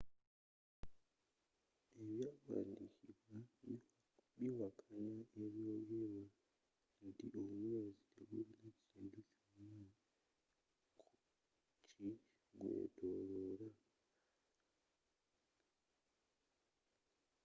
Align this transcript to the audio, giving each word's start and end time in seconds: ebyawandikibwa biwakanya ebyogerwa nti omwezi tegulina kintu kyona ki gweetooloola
ebyawandikibwa 2.01 3.37
biwakanya 4.37 5.19
ebyogerwa 5.43 6.23
nti 7.07 7.25
omwezi 7.39 8.03
tegulina 8.13 8.69
kintu 8.89 9.19
kyona 9.33 9.83
ki 11.93 12.09
gweetooloola 12.55 13.69